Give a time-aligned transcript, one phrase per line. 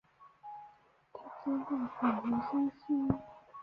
[1.13, 3.15] 他之后返回山西。